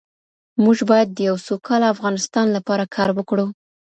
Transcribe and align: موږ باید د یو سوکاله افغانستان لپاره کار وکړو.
موږ 0.63 0.77
باید 0.89 1.09
د 1.11 1.19
یو 1.29 1.35
سوکاله 1.47 1.87
افغانستان 1.93 2.45
لپاره 2.57 2.83
کار 2.95 3.09
وکړو. 3.13 3.45